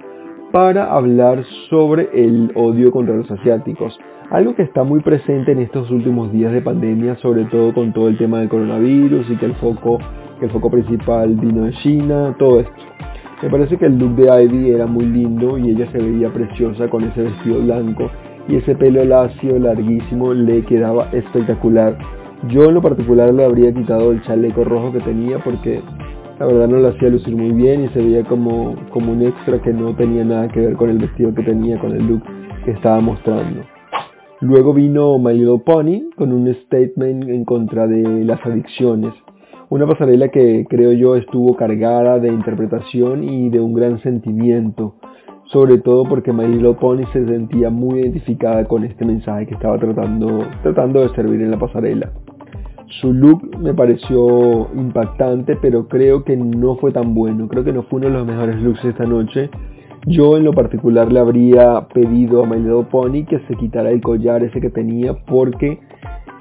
para 0.57 0.91
hablar 0.91 1.45
sobre 1.69 2.09
el 2.13 2.51
odio 2.55 2.91
contra 2.91 3.15
los 3.15 3.29
asiáticos, 3.29 3.95
algo 4.31 4.55
que 4.55 4.63
está 4.63 4.83
muy 4.83 5.01
presente 5.01 5.51
en 5.51 5.59
estos 5.59 5.91
últimos 5.91 6.31
días 6.31 6.51
de 6.51 6.63
pandemia, 6.63 7.15
sobre 7.17 7.45
todo 7.45 7.75
con 7.75 7.93
todo 7.93 8.07
el 8.07 8.17
tema 8.17 8.39
del 8.39 8.49
coronavirus 8.49 9.29
y 9.29 9.35
que 9.35 9.45
el 9.45 9.53
foco, 9.57 9.99
el 10.41 10.49
foco 10.49 10.71
principal 10.71 11.35
vino 11.35 11.65
de 11.65 11.73
China, 11.73 12.35
todo 12.39 12.61
esto. 12.61 12.73
Me 13.43 13.51
parece 13.51 13.77
que 13.77 13.85
el 13.85 13.99
look 13.99 14.15
de 14.15 14.45
Ivy 14.45 14.71
era 14.71 14.87
muy 14.87 15.05
lindo 15.05 15.59
y 15.59 15.69
ella 15.69 15.91
se 15.91 15.99
veía 15.99 16.33
preciosa 16.33 16.89
con 16.89 17.03
ese 17.03 17.21
vestido 17.21 17.61
blanco 17.61 18.09
y 18.47 18.55
ese 18.55 18.73
pelo 18.73 19.05
lacio 19.05 19.59
larguísimo 19.59 20.33
le 20.33 20.65
quedaba 20.65 21.09
espectacular. 21.11 21.95
Yo 22.49 22.63
en 22.63 22.73
lo 22.73 22.81
particular 22.81 23.31
le 23.31 23.45
habría 23.45 23.71
quitado 23.71 24.11
el 24.11 24.23
chaleco 24.23 24.63
rojo 24.63 24.91
que 24.91 25.01
tenía 25.01 25.37
porque 25.37 25.83
la 26.39 26.45
verdad 26.45 26.67
no 26.67 26.77
lo 26.77 26.89
hacía 26.89 27.09
lucir 27.09 27.35
muy 27.35 27.51
bien 27.51 27.85
y 27.85 27.89
se 27.89 27.99
veía 27.99 28.23
como, 28.23 28.75
como 28.91 29.11
un 29.11 29.23
extra 29.23 29.59
que 29.61 29.73
no 29.73 29.95
tenía 29.95 30.23
nada 30.23 30.47
que 30.49 30.59
ver 30.59 30.73
con 30.75 30.89
el 30.89 30.99
vestido 30.99 31.33
que 31.33 31.43
tenía, 31.43 31.79
con 31.79 31.91
el 31.91 32.05
look 32.07 32.21
que 32.63 32.71
estaba 32.71 32.99
mostrando. 33.01 33.63
Luego 34.41 34.73
vino 34.73 35.17
My 35.17 35.33
Little 35.33 35.63
Pony 35.65 36.11
con 36.15 36.31
un 36.31 36.53
statement 36.65 37.27
en 37.27 37.43
contra 37.43 37.87
de 37.87 38.23
las 38.23 38.45
adicciones. 38.45 39.13
Una 39.69 39.87
pasarela 39.87 40.29
que 40.29 40.65
creo 40.69 40.91
yo 40.91 41.15
estuvo 41.15 41.55
cargada 41.55 42.19
de 42.19 42.29
interpretación 42.29 43.23
y 43.23 43.49
de 43.49 43.59
un 43.59 43.73
gran 43.73 43.99
sentimiento. 44.01 44.95
Sobre 45.45 45.79
todo 45.79 46.03
porque 46.03 46.33
My 46.33 46.47
Little 46.47 46.75
Pony 46.75 47.05
se 47.13 47.25
sentía 47.25 47.71
muy 47.71 47.99
identificada 47.99 48.65
con 48.65 48.83
este 48.83 49.05
mensaje 49.05 49.47
que 49.47 49.55
estaba 49.55 49.79
tratando, 49.79 50.43
tratando 50.61 51.01
de 51.01 51.09
servir 51.15 51.41
en 51.41 51.49
la 51.49 51.57
pasarela. 51.57 52.11
Su 53.01 53.13
look 53.13 53.57
me 53.59 53.73
pareció 53.73 54.69
impactante, 54.73 55.57
pero 55.57 55.87
creo 55.87 56.23
que 56.23 56.37
no 56.37 56.77
fue 56.77 56.91
tan 56.91 57.13
bueno. 57.13 57.47
Creo 57.47 57.63
que 57.63 57.73
no 57.73 57.83
fue 57.83 57.99
uno 57.99 58.07
de 58.07 58.13
los 58.13 58.25
mejores 58.25 58.61
looks 58.61 58.83
esta 58.85 59.05
noche. 59.05 59.49
Yo 60.05 60.37
en 60.37 60.45
lo 60.45 60.53
particular 60.53 61.11
le 61.11 61.19
habría 61.19 61.81
pedido 61.93 62.43
a 62.43 62.47
My 62.47 62.57
Little 62.57 62.85
Pony 62.89 63.25
que 63.25 63.39
se 63.47 63.55
quitara 63.55 63.91
el 63.91 63.99
collar 63.99 64.41
ese 64.43 64.61
que 64.61 64.69
tenía 64.69 65.13
porque 65.25 65.79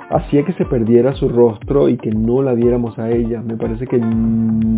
hacía 0.09 0.45
que 0.45 0.53
se 0.53 0.65
perdiera 0.67 1.15
su 1.15 1.29
rostro 1.29 1.89
y 1.89 1.97
que 1.97 2.13
no 2.13 2.43
la 2.43 2.55
viéramos 2.55 2.97
a 2.97 3.11
ella. 3.11 3.43
Me 3.43 3.57
parece 3.57 3.89
que 3.89 4.01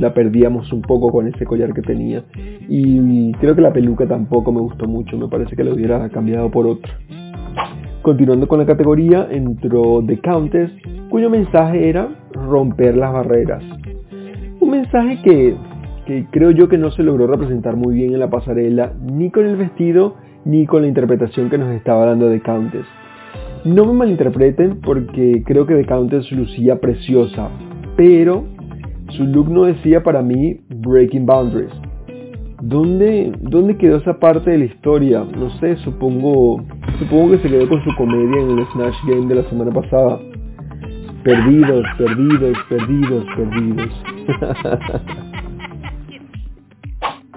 la 0.01 0.15
perdíamos 0.15 0.73
un 0.73 0.81
poco 0.81 1.13
con 1.13 1.29
ese 1.29 1.45
collar 1.45 1.75
que 1.75 1.83
tenía. 1.83 2.25
Y 2.67 3.33
creo 3.33 3.55
que 3.55 3.61
la 3.61 3.75
peluca 3.75 4.07
tampoco 4.07 4.53
me 4.53 4.61
gustó 4.61 4.87
mucho. 4.87 5.19
Me 5.19 5.29
parece 5.29 5.55
que 5.55 5.65
la 5.65 5.75
hubiera 5.75 6.09
cambiado 6.09 6.51
por 6.51 6.67
otra. 6.67 6.99
Continuando 8.03 8.47
con 8.47 8.61
la 8.61 8.67
categoría, 8.67 9.27
entró 9.31 10.03
The 10.07 10.19
Countess, 10.21 10.71
cuyo 11.11 11.29
mensaje 11.29 11.89
era 11.89 12.09
romper 12.33 12.97
las 12.97 13.13
barreras. 13.13 13.63
Un 14.61 14.71
mensaje 14.71 15.21
que, 15.23 15.57
creo 16.31 16.53
yo 16.53 16.69
que 16.69 16.79
no 16.79 16.91
se 16.91 17.03
logró 17.03 17.27
representar 17.27 17.77
muy 17.77 17.95
bien 17.95 18.15
en 18.15 18.21
la 18.21 18.31
pasarela, 18.31 18.93
ni 19.03 19.31
con 19.31 19.47
el 19.47 19.57
vestido, 19.57 20.15
ni 20.45 20.65
con 20.67 20.83
la 20.83 20.89
interpretación 20.89 21.51
que 21.51 21.59
nos 21.59 21.75
estaba 21.75 22.07
dando 22.07 22.31
The 22.31 22.41
Countess. 22.41 22.87
No 23.65 23.85
me 23.85 23.93
malinterpreten 23.93 24.81
porque 24.81 25.43
creo 25.45 25.67
que 25.67 25.75
The 25.75 25.85
Countess 25.85 26.31
lucía 26.31 26.81
preciosa, 26.81 27.51
pero 27.97 28.45
su 29.11 29.25
look 29.25 29.51
no 29.51 29.65
decía 29.65 30.03
para 30.03 30.23
mí 30.23 30.61
Breaking 30.69 31.27
Boundaries. 31.27 31.73
¿Dónde, 32.63 33.33
¿Dónde 33.41 33.77
quedó 33.77 33.99
esa 33.99 34.19
parte 34.19 34.51
de 34.51 34.59
la 34.59 34.65
historia? 34.65 35.25
No 35.37 35.51
sé, 35.59 35.77
supongo, 35.77 36.63
supongo 36.99 37.31
que 37.33 37.39
se 37.39 37.49
quedó 37.49 37.69
con 37.69 37.83
su 37.85 37.95
comedia 37.97 38.43
en 38.43 38.59
el 38.59 38.67
Snatch 38.67 38.97
Game 39.07 39.27
de 39.27 39.35
la 39.37 39.43
semana 39.45 39.71
pasada. 39.71 40.19
Perdidos, 41.23 41.85
perdidos, 41.97 42.59
perdidos, 42.69 43.25
perdidos. 43.37 44.05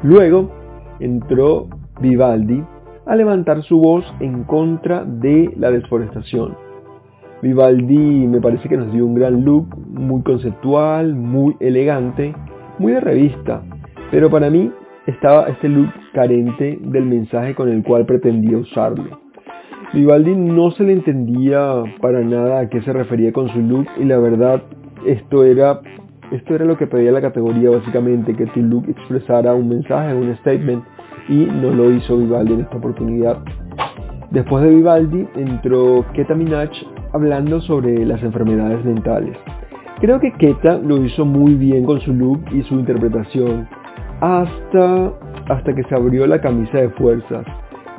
Luego 0.03 0.51
entró 0.99 1.67
Vivaldi 1.99 2.63
a 3.05 3.15
levantar 3.15 3.61
su 3.63 3.79
voz 3.79 4.05
en 4.19 4.43
contra 4.43 5.03
de 5.03 5.53
la 5.57 5.71
deforestación. 5.71 6.55
Vivaldi 7.41 8.27
me 8.27 8.39
parece 8.39 8.69
que 8.69 8.77
nos 8.77 8.91
dio 8.91 9.05
un 9.05 9.15
gran 9.15 9.43
look, 9.43 9.75
muy 9.87 10.21
conceptual, 10.21 11.15
muy 11.15 11.55
elegante, 11.59 12.35
muy 12.77 12.93
de 12.93 12.99
revista, 12.99 13.63
pero 14.11 14.29
para 14.29 14.49
mí 14.49 14.71
estaba 15.07 15.47
este 15.47 15.67
look 15.67 15.89
carente 16.13 16.79
del 16.81 17.05
mensaje 17.05 17.55
con 17.55 17.69
el 17.69 17.83
cual 17.83 18.05
pretendía 18.05 18.57
usarlo. 18.57 19.30
Vivaldi 19.93 20.33
no 20.35 20.71
se 20.71 20.85
le 20.85 20.93
entendía 20.93 21.83
para 21.99 22.21
nada 22.21 22.61
a 22.61 22.69
qué 22.69 22.81
se 22.81 22.93
refería 22.93 23.33
con 23.33 23.49
su 23.49 23.59
look 23.59 23.87
y 23.99 24.05
la 24.05 24.19
verdad 24.19 24.63
esto 25.05 25.43
era, 25.43 25.81
esto 26.31 26.55
era 26.55 26.63
lo 26.63 26.77
que 26.77 26.87
pedía 26.87 27.11
la 27.11 27.19
categoría 27.19 27.71
básicamente, 27.71 28.33
que 28.33 28.45
tu 28.47 28.61
look 28.61 28.85
expresara 28.87 29.53
un 29.53 29.67
mensaje, 29.67 30.15
un 30.15 30.33
statement 30.37 30.81
y 31.27 31.45
no 31.45 31.71
lo 31.71 31.91
hizo 31.91 32.17
Vivaldi 32.17 32.53
en 32.53 32.61
esta 32.61 32.77
oportunidad. 32.77 33.39
Después 34.29 34.63
de 34.63 34.69
Vivaldi 34.69 35.27
entró 35.35 36.05
Keta 36.13 36.35
Minaj 36.35 36.69
hablando 37.11 37.59
sobre 37.59 38.05
las 38.05 38.23
enfermedades 38.23 38.85
mentales. 38.85 39.37
Creo 39.99 40.21
que 40.21 40.31
Keta 40.31 40.77
lo 40.77 41.03
hizo 41.03 41.25
muy 41.25 41.55
bien 41.55 41.83
con 41.83 41.99
su 41.99 42.13
look 42.13 42.41
y 42.53 42.61
su 42.63 42.75
interpretación 42.75 43.67
hasta, 44.21 45.11
hasta 45.49 45.75
que 45.75 45.83
se 45.83 45.95
abrió 45.95 46.25
la 46.27 46.39
camisa 46.39 46.77
de 46.77 46.89
fuerzas. 46.91 47.45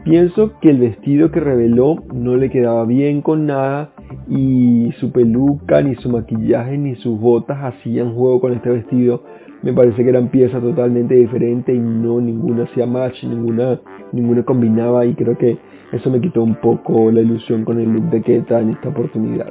Pienso 0.05 0.59
que 0.61 0.71
el 0.71 0.79
vestido 0.79 1.31
que 1.31 1.39
reveló 1.39 2.03
no 2.13 2.35
le 2.35 2.51
quedaba 2.51 2.85
bien 2.87 3.23
con 3.23 3.47
nada 3.47 3.93
y 4.29 4.91
su 4.99 5.13
peluca, 5.13 5.81
ni 5.81 5.95
su 5.95 6.11
maquillaje, 6.11 6.77
ni 6.77 6.97
sus 6.97 7.21
botas 7.21 7.59
hacían 7.63 8.13
juego 8.13 8.41
con 8.41 8.53
este 8.53 8.69
vestido. 8.69 9.23
Me 9.63 9.73
parece 9.73 10.03
que 10.03 10.11
eran 10.11 10.29
piezas 10.29 10.61
totalmente 10.61 11.15
diferentes 11.15 11.73
y 11.73 11.79
no 11.79 12.21
ninguna 12.21 12.65
hacía 12.65 12.85
match, 12.85 13.23
ninguna, 13.23 13.81
ninguna 14.11 14.43
combinaba 14.43 15.07
y 15.07 15.15
creo 15.15 15.39
que 15.39 15.57
eso 15.93 16.11
me 16.11 16.21
quitó 16.21 16.43
un 16.43 16.57
poco 16.57 17.13
la 17.13 17.21
ilusión 17.21 17.65
con 17.65 17.79
el 17.79 17.89
look 17.93 18.11
de 18.11 18.23
Keta 18.23 18.61
en 18.61 18.71
esta 18.71 18.89
oportunidad. 18.89 19.51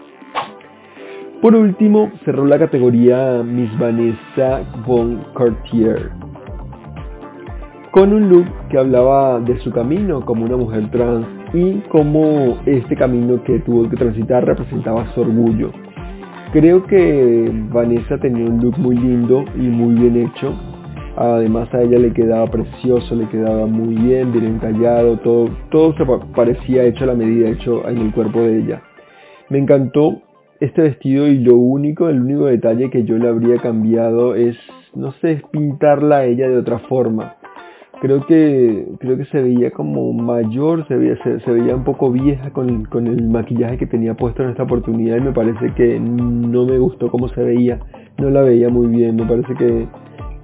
Por 1.42 1.56
último, 1.56 2.12
cerró 2.26 2.46
la 2.46 2.60
categoría 2.60 3.42
Miss 3.42 3.72
Vanessa 3.80 4.64
Von 4.86 5.24
Cartier 5.34 6.12
con 7.92 8.14
un 8.14 8.30
look 8.30 8.46
que 8.70 8.78
hablaba 8.78 9.40
de 9.42 9.60
su 9.60 9.72
camino 9.72 10.26
como 10.26 10.46
una 10.46 10.56
mujer 10.56 10.90
trans 10.92 11.28
y 11.54 11.82
cómo 11.90 12.58
este 12.66 12.96
camino 12.96 13.44
que 13.44 13.60
tuvo 13.60 13.90
que 13.90 13.98
transitar 13.98 14.46
representaba 14.46 15.06
su 15.14 15.22
orgullo. 15.22 15.72
Creo 16.54 16.86
que 16.86 17.52
Vanessa 17.70 18.18
tenía 18.18 18.46
un 18.46 18.62
look 18.62 18.78
muy 18.78 18.96
lindo 18.96 19.44
y 19.56 19.68
muy 19.68 19.96
bien 19.96 20.26
hecho. 20.26 20.54
Además 21.18 21.74
a 21.74 21.82
ella 21.82 22.00
le 22.00 22.14
quedaba 22.14 22.48
precioso, 22.48 23.14
le 23.16 23.28
quedaba 23.28 23.66
muy 23.66 23.96
bien, 23.96 24.32
bien 24.32 24.46
entallado, 24.46 25.18
todo, 25.18 25.50
todo 25.70 25.94
se 25.98 26.06
parecía 26.34 26.84
hecho 26.84 27.04
a 27.04 27.08
la 27.08 27.16
medida, 27.16 27.50
hecho 27.50 27.88
en 27.90 27.98
el 27.98 28.14
cuerpo 28.14 28.40
de 28.40 28.60
ella. 28.60 28.82
Me 29.50 29.58
encantó 29.58 30.22
este 30.62 30.82
vestido 30.82 31.28
y 31.28 31.40
lo 31.40 31.58
único, 31.58 32.08
el 32.08 32.22
único 32.22 32.46
detalle 32.46 32.90
que 32.90 33.04
yo 33.04 33.18
le 33.18 33.28
habría 33.28 33.58
cambiado 33.58 34.36
es, 34.36 34.56
no 34.96 35.12
sé, 35.14 35.42
pintarla 35.52 36.18
a 36.18 36.26
ella 36.26 36.48
de 36.48 36.58
otra 36.58 36.80
forma. 36.80 37.36
Creo 38.02 38.26
que, 38.26 38.88
creo 38.98 39.16
que 39.16 39.26
se 39.26 39.40
veía 39.44 39.70
como 39.70 40.12
mayor, 40.12 40.88
se 40.88 40.96
veía, 40.96 41.16
se, 41.24 41.52
veía 41.52 41.76
un 41.76 41.84
poco 41.84 42.12
vieja 42.12 42.50
con, 42.50 42.86
con, 42.86 43.06
el 43.06 43.30
maquillaje 43.30 43.78
que 43.78 43.86
tenía 43.86 44.16
puesto 44.16 44.42
en 44.42 44.50
esta 44.50 44.64
oportunidad 44.64 45.18
y 45.18 45.22
me 45.22 45.32
parece 45.32 45.72
que 45.76 46.00
no 46.00 46.66
me 46.66 46.80
gustó 46.80 47.12
cómo 47.12 47.28
se 47.28 47.44
veía, 47.44 47.80
no 48.18 48.32
la 48.32 48.42
veía 48.42 48.70
muy 48.70 48.88
bien, 48.88 49.18
me 49.18 49.26
parece 49.28 49.54
que, 49.54 49.88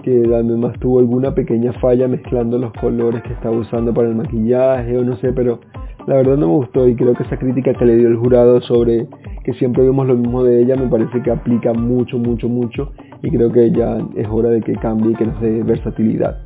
que 0.03 0.35
además 0.35 0.77
tuvo 0.79 0.99
alguna 0.99 1.33
pequeña 1.33 1.73
falla 1.73 2.07
mezclando 2.07 2.59
los 2.59 2.71
colores 2.73 3.23
que 3.23 3.33
estaba 3.33 3.57
usando 3.57 3.91
para 3.91 4.09
el 4.09 4.15
maquillaje 4.15 4.95
o 4.95 5.03
no 5.03 5.15
sé, 5.15 5.33
pero 5.33 5.59
la 6.05 6.17
verdad 6.17 6.37
no 6.37 6.45
me 6.49 6.53
gustó 6.57 6.87
y 6.87 6.95
creo 6.95 7.15
que 7.15 7.23
esa 7.23 7.39
crítica 7.39 7.73
que 7.73 7.85
le 7.85 7.95
dio 7.95 8.07
el 8.07 8.17
jurado 8.17 8.61
sobre 8.61 9.07
que 9.43 9.53
siempre 9.55 9.81
vemos 9.81 10.05
lo 10.05 10.15
mismo 10.15 10.43
de 10.43 10.61
ella 10.61 10.75
me 10.75 10.89
parece 10.89 11.23
que 11.23 11.31
aplica 11.31 11.73
mucho, 11.73 12.19
mucho, 12.19 12.47
mucho 12.47 12.91
y 13.23 13.31
creo 13.31 13.51
que 13.51 13.71
ya 13.71 13.97
es 14.15 14.27
hora 14.29 14.49
de 14.49 14.61
que 14.61 14.73
cambie 14.73 15.13
y 15.13 15.15
que 15.15 15.25
nos 15.25 15.41
dé 15.41 15.63
versatilidad. 15.63 16.37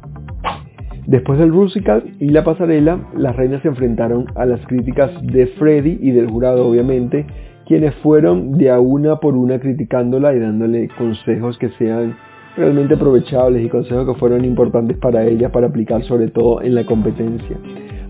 Después 1.08 1.40
del 1.40 1.52
musical 1.52 2.04
y 2.20 2.30
la 2.30 2.44
pasarela, 2.44 3.00
las 3.16 3.36
reinas 3.36 3.62
se 3.64 3.70
enfrentaron 3.70 4.26
a 4.36 4.46
las 4.46 4.66
críticas 4.68 5.12
de 5.24 5.48
Freddy 5.48 5.98
y 6.02 6.12
del 6.12 6.30
jurado 6.30 6.68
obviamente, 6.68 7.26
quienes 7.66 7.96
fueron 7.96 8.58
de 8.58 8.70
a 8.70 8.80
una 8.80 9.16
por 9.18 9.36
una 9.36 9.60
criticándola 9.60 10.34
y 10.36 10.40
dándole 10.40 10.90
consejos 10.98 11.58
que 11.58 11.70
sean 11.80 12.16
realmente 12.56 12.96
aprovechables 12.96 13.66
y 13.66 13.70
consejos 13.70 14.06
que 14.06 14.20
fueron 14.20 14.46
importantes 14.46 14.98
para 14.98 15.26
ella 15.26 15.52
para 15.52 15.68
aplicar 15.68 16.04
sobre 16.04 16.28
todo 16.28 16.62
en 16.62 16.76
la 16.76 16.86
competencia. 16.86 17.58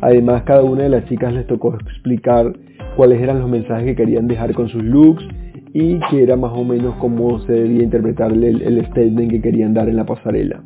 Además, 0.01 0.43
cada 0.43 0.63
una 0.63 0.83
de 0.83 0.89
las 0.89 1.05
chicas 1.05 1.33
les 1.33 1.45
tocó 1.47 1.75
explicar 1.75 2.51
cuáles 2.95 3.21
eran 3.21 3.39
los 3.39 3.49
mensajes 3.49 3.85
que 3.85 3.95
querían 3.95 4.27
dejar 4.27 4.53
con 4.53 4.67
sus 4.67 4.83
looks 4.83 5.23
y 5.73 5.99
que 6.09 6.23
era 6.23 6.35
más 6.35 6.51
o 6.53 6.63
menos 6.63 6.95
cómo 6.95 7.39
se 7.41 7.53
debía 7.53 7.83
interpretar 7.83 8.31
el, 8.31 8.85
statement 8.87 9.31
que 9.31 9.41
querían 9.41 9.73
dar 9.73 9.87
en 9.87 9.95
la 9.95 10.05
pasarela. 10.05 10.61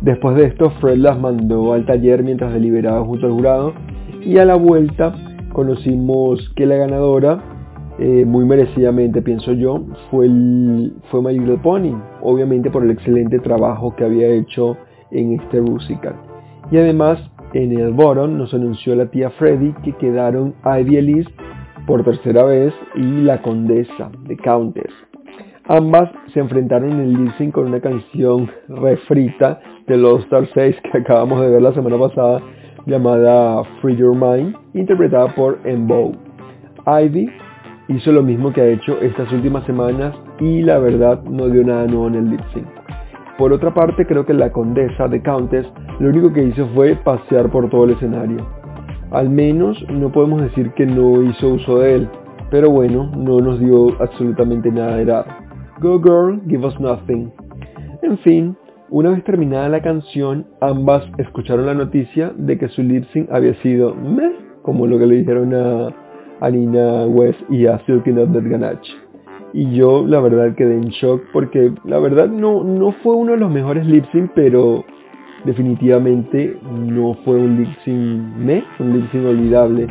Después 0.00 0.34
de 0.36 0.44
esto, 0.46 0.70
Fred 0.80 0.96
las 0.96 1.18
mandó 1.18 1.74
al 1.74 1.84
taller 1.84 2.22
mientras 2.22 2.52
deliberaba 2.54 3.04
junto 3.04 3.26
al 3.26 3.32
jurado 3.32 3.74
y 4.22 4.38
a 4.38 4.46
la 4.46 4.54
vuelta 4.54 5.14
conocimos 5.52 6.52
que 6.56 6.64
la 6.64 6.76
ganadora, 6.76 7.42
eh, 7.98 8.24
muy 8.24 8.46
merecidamente 8.46 9.20
pienso 9.20 9.52
yo, 9.52 9.84
fue, 10.10 10.26
fue 11.10 11.22
My 11.22 11.38
Little 11.38 11.58
Pony, 11.58 12.00
obviamente 12.22 12.70
por 12.70 12.82
el 12.82 12.92
excelente 12.92 13.40
trabajo 13.40 13.94
que 13.94 14.04
había 14.04 14.28
hecho 14.28 14.78
en 15.10 15.38
este 15.38 15.60
musical. 15.60 16.14
Y 16.70 16.78
además 16.78 17.18
en 17.52 17.78
el 17.78 17.92
bottom 17.92 18.38
nos 18.38 18.54
anunció 18.54 18.94
la 18.94 19.10
tía 19.10 19.28
Freddy 19.30 19.74
que 19.82 19.92
quedaron 19.92 20.54
Ivy 20.64 20.96
Elise 20.96 21.30
por 21.86 22.04
tercera 22.04 22.44
vez 22.44 22.72
y 22.94 23.22
la 23.22 23.42
condesa, 23.42 24.10
de 24.26 24.36
Countess. 24.36 24.92
Ambas 25.64 26.10
se 26.32 26.40
enfrentaron 26.40 26.90
en 26.90 27.00
el 27.00 27.12
lip 27.12 27.52
con 27.52 27.66
una 27.66 27.80
canción 27.80 28.50
refrita 28.68 29.60
de 29.90 29.96
los 29.96 30.20
Star 30.20 30.48
6 30.54 30.76
que 30.92 30.98
acabamos 30.98 31.40
de 31.40 31.50
ver 31.50 31.62
la 31.62 31.74
semana 31.74 31.98
pasada 31.98 32.40
llamada 32.86 33.64
Free 33.82 33.96
Your 33.96 34.14
Mind, 34.14 34.54
interpretada 34.72 35.34
por 35.34 35.58
Embow. 35.64 36.12
Ivy 36.86 37.28
hizo 37.88 38.12
lo 38.12 38.22
mismo 38.22 38.52
que 38.52 38.60
ha 38.60 38.66
hecho 38.66 39.00
estas 39.00 39.32
últimas 39.32 39.64
semanas 39.64 40.14
y 40.38 40.62
la 40.62 40.78
verdad 40.78 41.20
no 41.24 41.48
dio 41.48 41.64
nada 41.64 41.88
nuevo 41.88 42.06
en 42.06 42.14
el 42.14 42.30
lip 42.30 42.40
sync. 42.54 42.68
Por 43.36 43.52
otra 43.52 43.74
parte, 43.74 44.06
creo 44.06 44.24
que 44.24 44.32
la 44.32 44.52
condesa 44.52 45.08
de 45.08 45.20
Countess 45.22 45.66
lo 45.98 46.10
único 46.10 46.32
que 46.32 46.44
hizo 46.44 46.68
fue 46.68 46.94
pasear 46.94 47.50
por 47.50 47.68
todo 47.68 47.84
el 47.84 47.90
escenario. 47.90 48.46
Al 49.10 49.28
menos 49.28 49.84
no 49.90 50.12
podemos 50.12 50.42
decir 50.42 50.70
que 50.74 50.86
no 50.86 51.20
hizo 51.20 51.54
uso 51.54 51.80
de 51.80 51.96
él, 51.96 52.08
pero 52.48 52.70
bueno, 52.70 53.10
no 53.16 53.40
nos 53.40 53.58
dio 53.58 54.00
absolutamente 54.00 54.70
nada 54.70 54.98
de 54.98 55.06
nada. 55.06 55.26
Go 55.80 56.00
girl, 56.00 56.40
give 56.48 56.64
us 56.64 56.78
nothing. 56.78 57.32
En 58.02 58.16
fin, 58.18 58.56
una 58.90 59.10
vez 59.10 59.24
terminada 59.24 59.68
la 59.68 59.82
canción, 59.82 60.46
ambas 60.60 61.04
escucharon 61.18 61.66
la 61.66 61.74
noticia 61.74 62.32
de 62.36 62.58
que 62.58 62.68
su 62.68 62.82
lip 62.82 63.04
sync 63.12 63.30
había 63.30 63.54
sido 63.62 63.94
meh, 63.94 64.32
como 64.62 64.86
lo 64.86 64.98
que 64.98 65.06
le 65.06 65.16
dijeron 65.16 65.54
a, 65.54 65.94
a 66.40 66.50
Nina 66.50 67.06
West 67.06 67.40
y 67.48 67.66
a 67.66 67.78
Silky 67.86 68.12
Not 68.12 68.30
Ganache 68.32 69.10
y 69.52 69.72
yo 69.74 70.06
la 70.06 70.20
verdad 70.20 70.54
quedé 70.54 70.74
en 70.74 70.88
shock 70.88 71.22
porque 71.32 71.72
la 71.84 71.98
verdad 71.98 72.28
no, 72.28 72.62
no 72.62 72.92
fue 73.02 73.14
uno 73.14 73.32
de 73.32 73.38
los 73.38 73.50
mejores 73.50 73.86
lip 73.86 74.04
sync, 74.12 74.30
pero 74.34 74.84
definitivamente 75.44 76.56
no 76.86 77.14
fue 77.24 77.36
un 77.36 77.58
lip 77.58 77.68
sync 77.84 78.36
me, 78.36 78.64
un 78.78 78.92
lip 78.92 79.10
sync 79.10 79.26
olvidable. 79.26 79.88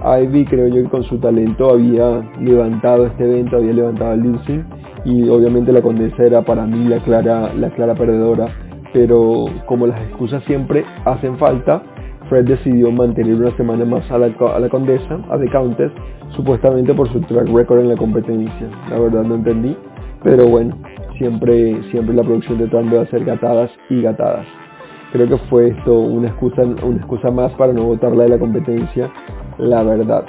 Ivy 0.00 0.44
creo 0.44 0.68
yo 0.68 0.82
que 0.84 0.90
con 0.90 1.02
su 1.04 1.18
talento 1.18 1.70
había 1.70 2.22
levantado 2.40 3.06
este 3.06 3.24
evento, 3.24 3.56
había 3.56 3.72
levantado 3.72 4.14
el 4.14 4.22
lip 4.22 4.40
sync 4.46 4.64
y 5.04 5.28
obviamente 5.28 5.72
la 5.72 5.82
condesa 5.82 6.22
era 6.22 6.42
para 6.42 6.66
mí 6.66 6.84
la 6.88 6.98
clara, 7.00 7.52
la 7.54 7.70
clara 7.70 7.94
perdedora, 7.94 8.48
pero 8.92 9.46
como 9.66 9.86
las 9.86 10.00
excusas 10.02 10.42
siempre 10.44 10.84
hacen 11.04 11.36
falta, 11.38 11.82
Fred 12.28 12.46
decidió 12.46 12.90
mantener 12.90 13.34
una 13.34 13.56
semana 13.56 13.84
más 13.84 14.10
a 14.10 14.18
la, 14.18 14.26
a 14.26 14.60
la 14.60 14.68
condesa, 14.68 15.18
a 15.30 15.38
The 15.38 15.48
Countess, 15.48 15.92
supuestamente 16.30 16.92
por 16.94 17.08
su 17.12 17.20
track 17.20 17.48
record 17.48 17.80
en 17.80 17.88
la 17.88 17.96
competencia. 17.96 18.68
La 18.90 18.98
verdad 18.98 19.22
no 19.22 19.36
entendí, 19.36 19.76
pero 20.22 20.46
bueno, 20.46 20.76
siempre, 21.16 21.82
siempre 21.90 22.14
la 22.14 22.22
producción 22.22 22.58
tratando 22.58 22.96
de 22.96 23.02
hacer 23.02 23.24
gatadas 23.24 23.70
y 23.88 24.02
gatadas. 24.02 24.46
Creo 25.12 25.26
que 25.26 25.38
fue 25.48 25.68
esto 25.68 25.98
una 25.98 26.28
excusa, 26.28 26.62
una 26.62 26.96
excusa 26.96 27.30
más 27.30 27.52
para 27.52 27.72
no 27.72 27.84
votarla 27.84 28.24
de 28.24 28.30
la 28.30 28.38
competencia, 28.38 29.10
la 29.56 29.82
verdad. 29.82 30.24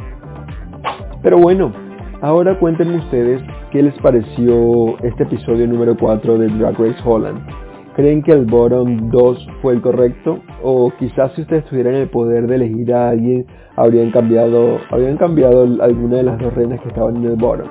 Pero 1.22 1.38
bueno, 1.38 1.74
ahora 2.22 2.58
cuéntenme 2.58 2.98
ustedes 2.98 3.42
qué 3.72 3.84
les 3.84 3.94
pareció 4.00 4.98
este 5.04 5.24
episodio 5.24 5.68
número 5.68 5.96
4 5.96 6.38
de 6.40 6.48
Drag 6.48 6.78
Race 6.78 7.00
Holland. 7.06 7.40
¿Creen 7.96 8.24
que 8.24 8.32
el 8.32 8.46
bottom 8.46 9.10
2 9.10 9.48
fue 9.62 9.74
el 9.74 9.82
correcto? 9.82 10.40
O 10.64 10.92
quizás 10.98 11.34
si 11.34 11.42
ustedes 11.42 11.66
tuvieran 11.66 11.96
el 11.96 12.10
poder 12.10 12.48
de 12.48 12.56
elegir 12.56 12.94
a 12.94 13.10
alguien, 13.10 13.46
habrían 13.76 14.12
cambiado, 14.12 14.80
habrían 14.90 15.18
cambiado 15.18 15.64
alguna 15.82 16.18
de 16.18 16.24
las 16.24 16.40
dos 16.40 16.54
reinas 16.54 16.82
que 16.82 16.88
estaban 16.88 17.18
en 17.18 17.26
el 17.26 17.36
bottom. 17.36 17.68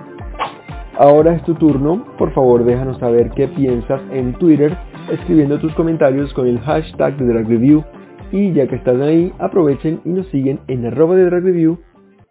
Ahora 0.98 1.34
es 1.34 1.42
tu 1.42 1.54
turno, 1.54 2.04
por 2.18 2.32
favor 2.32 2.64
déjanos 2.64 2.98
saber 2.98 3.30
qué 3.30 3.48
piensas 3.48 4.00
en 4.12 4.34
Twitter 4.34 4.76
escribiendo 5.10 5.58
tus 5.58 5.74
comentarios 5.74 6.32
con 6.34 6.46
el 6.46 6.60
hashtag 6.60 7.16
de 7.16 7.26
Drag 7.26 7.48
Review 7.48 7.84
y 8.30 8.52
ya 8.52 8.66
que 8.66 8.76
están 8.76 9.00
ahí 9.02 9.32
aprovechen 9.38 10.00
y 10.04 10.10
nos 10.10 10.26
siguen 10.28 10.60
en 10.68 10.86
arroba 10.86 11.16
de 11.16 11.24
Drag 11.24 11.42
Review 11.42 11.78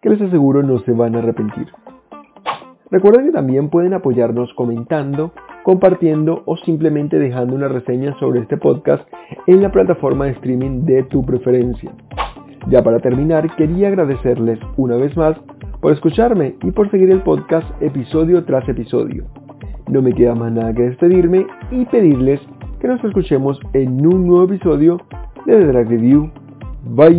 que 0.01 0.09
les 0.09 0.21
aseguro 0.21 0.63
no 0.63 0.79
se 0.79 0.91
van 0.91 1.15
a 1.15 1.19
arrepentir. 1.19 1.67
Recuerden 2.89 3.25
que 3.25 3.31
también 3.31 3.69
pueden 3.69 3.93
apoyarnos 3.93 4.53
comentando, 4.53 5.31
compartiendo 5.63 6.43
o 6.45 6.55
simplemente 6.57 7.19
dejando 7.19 7.55
una 7.55 7.67
reseña 7.67 8.17
sobre 8.19 8.39
este 8.39 8.57
podcast 8.57 9.07
en 9.45 9.61
la 9.61 9.71
plataforma 9.71 10.25
de 10.25 10.31
streaming 10.31 10.85
de 10.85 11.03
tu 11.03 11.25
preferencia. 11.25 11.91
Ya 12.69 12.83
para 12.83 12.99
terminar, 12.99 13.55
quería 13.55 13.89
agradecerles 13.89 14.59
una 14.77 14.95
vez 14.95 15.15
más 15.17 15.37
por 15.81 15.93
escucharme 15.93 16.55
y 16.63 16.71
por 16.71 16.89
seguir 16.91 17.11
el 17.11 17.21
podcast 17.21 17.69
episodio 17.81 18.43
tras 18.45 18.67
episodio. 18.67 19.25
No 19.89 20.01
me 20.01 20.13
queda 20.13 20.35
más 20.35 20.51
nada 20.51 20.73
que 20.73 20.83
despedirme 20.83 21.45
y 21.71 21.85
pedirles 21.85 22.41
que 22.79 22.87
nos 22.87 23.03
escuchemos 23.03 23.59
en 23.73 24.05
un 24.05 24.27
nuevo 24.27 24.45
episodio 24.45 25.01
de 25.45 25.57
The 25.57 25.65
Drag 25.65 25.89
Review. 25.89 26.29
Bye. 26.89 27.17